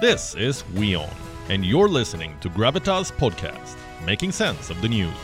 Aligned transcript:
This 0.00 0.34
is 0.34 0.64
WION, 0.74 1.08
and 1.50 1.64
you're 1.64 1.88
listening 1.88 2.36
to 2.40 2.50
Gravitas 2.50 3.12
Podcast, 3.12 3.76
making 4.04 4.32
sense 4.32 4.68
of 4.68 4.82
the 4.82 4.88
news. 4.88 5.14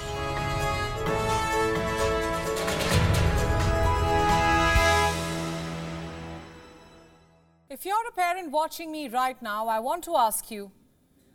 If 7.68 7.84
you're 7.84 7.96
a 8.08 8.12
parent 8.12 8.52
watching 8.52 8.92
me 8.92 9.08
right 9.08 9.42
now, 9.42 9.66
I 9.66 9.80
want 9.80 10.04
to 10.04 10.14
ask 10.14 10.52
you 10.52 10.70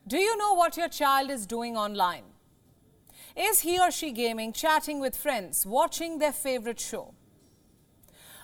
do 0.08 0.18
you 0.18 0.38
know 0.38 0.54
what 0.54 0.78
your 0.78 0.88
child 0.88 1.30
is 1.30 1.46
doing 1.46 1.76
online? 1.76 2.24
Is 3.36 3.60
he 3.60 3.78
or 3.78 3.92
she 3.92 4.14
gaming, 4.14 4.54
chatting 4.54 5.02
with 5.02 5.18
friends, 5.18 5.66
watching 5.66 6.20
their 6.20 6.32
favorite 6.32 6.80
show? 6.80 7.14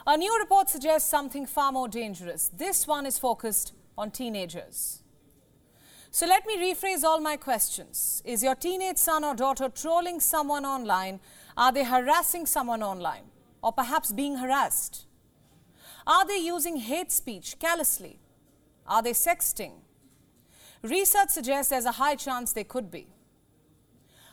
A 0.05 0.17
new 0.17 0.37
report 0.37 0.69
suggests 0.69 1.09
something 1.09 1.45
far 1.45 1.71
more 1.71 1.87
dangerous. 1.87 2.51
This 2.53 2.85
one 2.85 3.05
is 3.05 3.17
focused 3.17 3.71
on 3.97 4.11
teenagers. 4.11 5.01
So 6.13 6.25
let 6.25 6.45
me 6.45 6.57
rephrase 6.57 7.03
all 7.03 7.21
my 7.21 7.38
questions. 7.38 8.21
Is 8.25 8.43
your 8.43 8.55
teenage 8.55 8.97
son 8.97 9.23
or 9.23 9.33
daughter 9.33 9.70
trolling 9.70 10.20
someone 10.20 10.66
online? 10.66 11.21
Are 11.55 11.71
they 11.71 11.85
harassing 11.85 12.45
someone 12.45 12.83
online? 12.83 13.23
Or 13.63 13.71
perhaps 13.71 14.11
being 14.11 14.35
harassed? 14.38 15.05
Are 16.05 16.25
they 16.27 16.38
using 16.38 16.77
hate 16.77 17.13
speech 17.13 17.55
callously? 17.59 18.19
Are 18.85 19.02
they 19.02 19.13
sexting? 19.13 19.71
Research 20.81 21.30
suggests 21.30 21.69
there's 21.69 21.85
a 21.85 21.94
high 21.94 22.16
chance 22.16 22.52
they 22.52 22.66
could 22.66 22.91
be. 22.91 23.08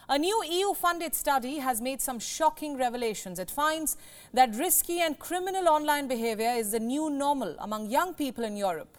A 0.08 0.18
new 0.18 0.42
EU 0.42 0.74
funded 0.74 1.14
study 1.14 1.58
has 1.58 1.80
made 1.80 2.00
some 2.00 2.18
shocking 2.18 2.76
revelations. 2.76 3.38
It 3.38 3.52
finds 3.52 3.96
that 4.34 4.56
risky 4.56 5.00
and 5.00 5.16
criminal 5.16 5.68
online 5.68 6.08
behavior 6.08 6.54
is 6.56 6.72
the 6.72 6.80
new 6.80 7.08
normal 7.08 7.54
among 7.60 7.88
young 7.88 8.14
people 8.14 8.42
in 8.42 8.56
Europe. 8.56 8.97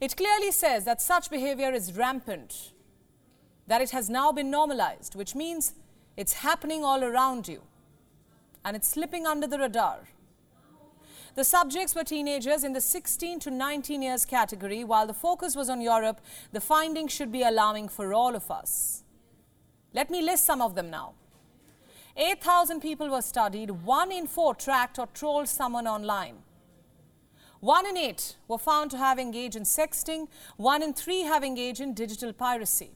It 0.00 0.16
clearly 0.16 0.50
says 0.50 0.84
that 0.84 1.00
such 1.00 1.30
behavior 1.30 1.72
is 1.72 1.96
rampant, 1.96 2.72
that 3.66 3.80
it 3.80 3.90
has 3.90 4.10
now 4.10 4.32
been 4.32 4.50
normalized, 4.50 5.14
which 5.14 5.34
means 5.34 5.74
it's 6.16 6.34
happening 6.34 6.84
all 6.84 7.02
around 7.02 7.48
you 7.48 7.62
and 8.64 8.76
it's 8.76 8.88
slipping 8.88 9.26
under 9.26 9.46
the 9.46 9.58
radar. 9.58 10.00
The 11.36 11.44
subjects 11.44 11.94
were 11.94 12.02
teenagers 12.02 12.64
in 12.64 12.72
the 12.72 12.80
16 12.80 13.40
to 13.40 13.50
19 13.50 14.00
years 14.02 14.24
category. 14.24 14.84
While 14.84 15.06
the 15.06 15.14
focus 15.14 15.54
was 15.54 15.68
on 15.68 15.82
Europe, 15.82 16.20
the 16.52 16.60
findings 16.60 17.12
should 17.12 17.30
be 17.30 17.42
alarming 17.42 17.88
for 17.88 18.14
all 18.14 18.34
of 18.34 18.50
us. 18.50 19.04
Let 19.92 20.10
me 20.10 20.22
list 20.22 20.46
some 20.46 20.62
of 20.62 20.74
them 20.74 20.90
now. 20.90 21.12
8,000 22.16 22.80
people 22.80 23.10
were 23.10 23.20
studied, 23.20 23.70
one 23.70 24.10
in 24.10 24.26
four 24.26 24.54
tracked 24.54 24.98
or 24.98 25.06
trolled 25.12 25.48
someone 25.48 25.86
online. 25.86 26.38
One 27.60 27.86
in 27.86 27.96
eight 27.96 28.36
were 28.48 28.58
found 28.58 28.90
to 28.90 28.98
have 28.98 29.18
engaged 29.18 29.56
in 29.56 29.62
sexting, 29.62 30.28
one 30.56 30.82
in 30.82 30.92
three 30.92 31.22
have 31.22 31.42
engaged 31.42 31.80
in 31.80 31.94
digital 31.94 32.32
piracy. 32.32 32.90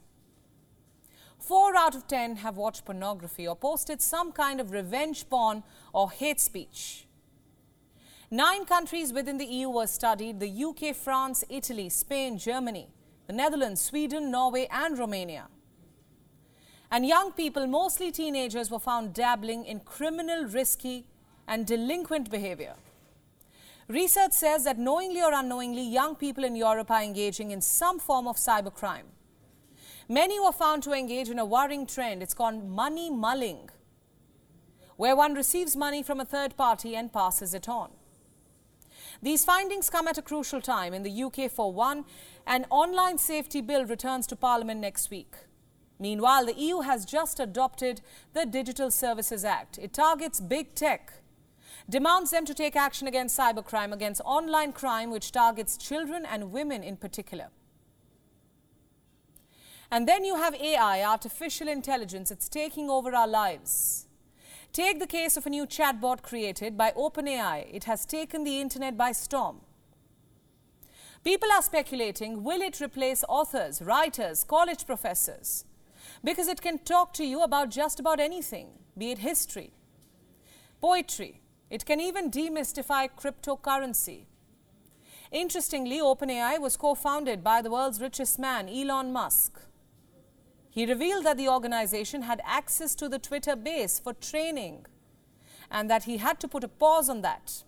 Four 1.38 1.74
out 1.74 1.94
of 1.94 2.06
ten 2.06 2.36
have 2.36 2.56
watched 2.56 2.84
pornography 2.84 3.48
or 3.48 3.56
posted 3.56 4.02
some 4.02 4.30
kind 4.30 4.60
of 4.60 4.72
revenge 4.72 5.28
porn 5.30 5.62
or 5.94 6.10
hate 6.10 6.40
speech. 6.40 7.06
Nine 8.30 8.64
countries 8.64 9.12
within 9.12 9.38
the 9.38 9.46
EU 9.46 9.70
were 9.70 9.86
studied 9.86 10.38
the 10.38 10.64
UK, 10.64 10.94
France, 10.94 11.42
Italy, 11.48 11.88
Spain, 11.88 12.38
Germany, 12.38 12.88
the 13.26 13.32
Netherlands, 13.32 13.80
Sweden, 13.80 14.30
Norway, 14.30 14.68
and 14.70 14.98
Romania. 14.98 15.48
And 16.92 17.06
young 17.06 17.32
people, 17.32 17.66
mostly 17.66 18.12
teenagers, 18.12 18.70
were 18.70 18.78
found 18.78 19.14
dabbling 19.14 19.64
in 19.64 19.80
criminal, 19.80 20.44
risky, 20.44 21.06
and 21.48 21.66
delinquent 21.66 22.30
behavior. 22.30 22.74
Research 23.88 24.32
says 24.32 24.64
that 24.64 24.78
knowingly 24.78 25.22
or 25.22 25.32
unknowingly, 25.32 25.82
young 25.82 26.14
people 26.14 26.44
in 26.44 26.54
Europe 26.54 26.90
are 26.90 27.02
engaging 27.02 27.50
in 27.50 27.60
some 27.60 27.98
form 27.98 28.28
of 28.28 28.36
cybercrime. 28.36 29.08
Many 30.08 30.40
were 30.40 30.52
found 30.52 30.82
to 30.84 30.92
engage 30.92 31.28
in 31.28 31.38
a 31.38 31.44
worrying 31.44 31.86
trend. 31.86 32.22
It's 32.22 32.34
called 32.34 32.68
money 32.68 33.10
muling, 33.10 33.70
where 34.96 35.14
one 35.16 35.34
receives 35.34 35.76
money 35.76 36.02
from 36.02 36.20
a 36.20 36.24
third 36.24 36.56
party 36.56 36.96
and 36.96 37.12
passes 37.12 37.54
it 37.54 37.68
on. 37.68 37.90
These 39.22 39.44
findings 39.44 39.90
come 39.90 40.08
at 40.08 40.18
a 40.18 40.22
crucial 40.22 40.60
time. 40.60 40.94
In 40.94 41.02
the 41.02 41.22
UK, 41.22 41.50
for 41.50 41.72
one, 41.72 42.04
an 42.46 42.66
online 42.70 43.18
safety 43.18 43.60
bill 43.60 43.84
returns 43.84 44.26
to 44.28 44.36
Parliament 44.36 44.80
next 44.80 45.10
week. 45.10 45.34
Meanwhile, 45.98 46.46
the 46.46 46.58
EU 46.58 46.80
has 46.80 47.04
just 47.04 47.38
adopted 47.38 48.00
the 48.32 48.46
Digital 48.46 48.90
Services 48.90 49.44
Act. 49.44 49.78
It 49.78 49.92
targets 49.92 50.40
big 50.40 50.74
tech, 50.74 51.12
demands 51.88 52.30
them 52.30 52.44
to 52.46 52.54
take 52.54 52.76
action 52.76 53.06
against 53.06 53.38
cybercrime, 53.38 53.92
against 53.92 54.20
online 54.24 54.72
crime, 54.72 55.10
which 55.10 55.32
targets 55.32 55.76
children 55.76 56.24
and 56.24 56.52
women 56.52 56.82
in 56.82 56.96
particular. 56.96 57.48
And 59.90 60.06
then 60.06 60.24
you 60.24 60.36
have 60.36 60.54
AI, 60.54 61.02
artificial 61.04 61.68
intelligence, 61.68 62.30
it's 62.30 62.48
taking 62.48 62.88
over 62.88 63.14
our 63.14 63.26
lives. 63.26 64.06
Take 64.72 65.00
the 65.00 65.06
case 65.06 65.36
of 65.36 65.46
a 65.46 65.50
new 65.50 65.66
chatbot 65.66 66.22
created 66.22 66.76
by 66.76 66.92
OpenAI. 66.92 67.66
It 67.74 67.84
has 67.84 68.06
taken 68.06 68.44
the 68.44 68.60
internet 68.60 68.96
by 68.96 69.10
storm. 69.10 69.62
People 71.24 71.50
are 71.52 71.62
speculating 71.62 72.44
will 72.44 72.62
it 72.62 72.80
replace 72.80 73.24
authors, 73.28 73.82
writers, 73.82 74.44
college 74.44 74.86
professors? 74.86 75.64
Because 76.22 76.48
it 76.48 76.62
can 76.62 76.78
talk 76.78 77.12
to 77.14 77.24
you 77.24 77.42
about 77.42 77.70
just 77.70 77.98
about 77.98 78.20
anything, 78.20 78.68
be 78.96 79.10
it 79.10 79.18
history, 79.18 79.72
poetry. 80.80 81.39
It 81.70 81.86
can 81.86 82.00
even 82.00 82.30
demystify 82.30 83.08
cryptocurrency. 83.16 84.24
Interestingly, 85.30 86.00
OpenAI 86.00 86.60
was 86.60 86.76
co 86.76 86.94
founded 86.94 87.44
by 87.44 87.62
the 87.62 87.70
world's 87.70 88.00
richest 88.00 88.38
man, 88.38 88.68
Elon 88.68 89.12
Musk. 89.12 89.60
He 90.68 90.86
revealed 90.86 91.24
that 91.24 91.36
the 91.36 91.48
organization 91.48 92.22
had 92.22 92.40
access 92.44 92.94
to 92.96 93.08
the 93.08 93.18
Twitter 93.18 93.54
base 93.54 93.98
for 93.98 94.12
training 94.12 94.86
and 95.70 95.88
that 95.88 96.04
he 96.04 96.16
had 96.16 96.40
to 96.40 96.48
put 96.48 96.64
a 96.64 96.68
pause 96.68 97.08
on 97.08 97.22
that. 97.22 97.62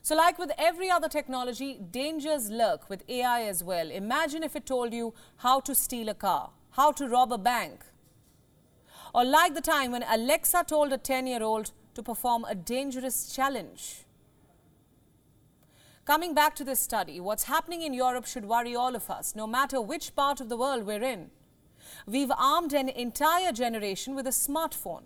So, 0.00 0.14
like 0.14 0.38
with 0.38 0.52
every 0.56 0.88
other 0.88 1.08
technology, 1.08 1.78
dangers 1.90 2.48
lurk 2.48 2.88
with 2.88 3.02
AI 3.08 3.42
as 3.42 3.64
well. 3.64 3.90
Imagine 3.90 4.42
if 4.42 4.54
it 4.54 4.64
told 4.64 4.94
you 4.94 5.12
how 5.38 5.60
to 5.60 5.74
steal 5.74 6.08
a 6.08 6.14
car, 6.14 6.50
how 6.70 6.92
to 6.92 7.08
rob 7.08 7.32
a 7.32 7.38
bank. 7.38 7.80
Or 9.14 9.24
like 9.24 9.54
the 9.54 9.60
time 9.60 9.90
when 9.92 10.04
Alexa 10.04 10.64
told 10.68 10.92
a 10.92 10.98
10 10.98 11.26
year 11.26 11.42
old 11.42 11.72
to 11.96 12.02
perform 12.02 12.44
a 12.44 12.54
dangerous 12.54 13.34
challenge. 13.34 14.04
Coming 16.04 16.34
back 16.34 16.54
to 16.56 16.64
this 16.64 16.78
study, 16.78 17.18
what's 17.18 17.44
happening 17.44 17.82
in 17.82 17.92
Europe 17.92 18.26
should 18.26 18.44
worry 18.44 18.76
all 18.76 18.94
of 18.94 19.10
us, 19.10 19.34
no 19.34 19.46
matter 19.46 19.80
which 19.80 20.14
part 20.14 20.40
of 20.40 20.48
the 20.48 20.56
world 20.56 20.86
we're 20.86 21.02
in. 21.02 21.30
We've 22.06 22.30
armed 22.30 22.72
an 22.72 22.88
entire 22.88 23.50
generation 23.50 24.14
with 24.14 24.26
a 24.26 24.30
smartphone. 24.30 25.02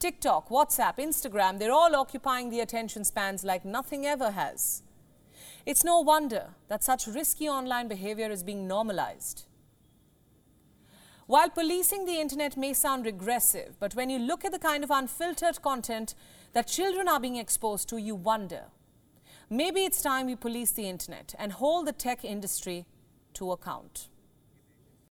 TikTok, 0.00 0.48
WhatsApp, 0.48 0.96
Instagram, 0.96 1.60
they're 1.60 1.70
all 1.70 1.94
occupying 1.94 2.50
the 2.50 2.58
attention 2.58 3.04
spans 3.04 3.44
like 3.44 3.64
nothing 3.64 4.04
ever 4.04 4.32
has. 4.32 4.82
It's 5.64 5.84
no 5.84 6.00
wonder 6.00 6.54
that 6.66 6.82
such 6.82 7.06
risky 7.06 7.48
online 7.48 7.86
behavior 7.86 8.28
is 8.28 8.42
being 8.42 8.66
normalized. 8.66 9.44
While 11.32 11.48
policing 11.48 12.04
the 12.04 12.20
internet 12.20 12.58
may 12.58 12.74
sound 12.74 13.06
regressive, 13.06 13.76
but 13.80 13.94
when 13.94 14.10
you 14.10 14.18
look 14.18 14.44
at 14.44 14.52
the 14.52 14.58
kind 14.58 14.84
of 14.84 14.90
unfiltered 14.90 15.62
content 15.62 16.14
that 16.52 16.66
children 16.66 17.08
are 17.08 17.18
being 17.18 17.36
exposed 17.36 17.88
to, 17.88 17.96
you 17.96 18.14
wonder. 18.14 18.64
Maybe 19.48 19.86
it's 19.86 20.02
time 20.02 20.26
we 20.26 20.36
police 20.36 20.72
the 20.72 20.86
internet 20.86 21.34
and 21.38 21.52
hold 21.52 21.86
the 21.86 21.92
tech 21.92 22.22
industry 22.22 22.84
to 23.32 23.50
account. 23.50 24.08